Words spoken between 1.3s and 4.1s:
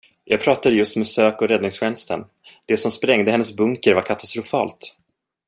och räddningstjänsten, det som sprängde hennes bunker var